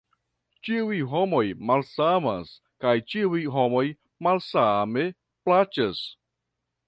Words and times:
Ĉiuj 0.67 1.01
homoj 1.11 1.41
malsamas, 1.71 2.55
kaj 2.85 2.95
ĉiuj 3.13 3.43
homoj 3.57 3.85
malsame 4.29 5.07
plaĉas. 5.49 6.03